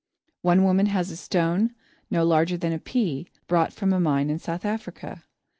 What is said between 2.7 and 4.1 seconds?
a pea, brought from a